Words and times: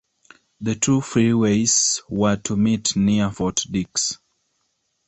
The 0.59 0.73
two 0.73 1.01
freeways 1.01 2.01
were 2.09 2.35
to 2.35 2.57
meet 2.57 2.95
near 2.95 3.29
Fort 3.29 3.63
Dix. 3.69 4.17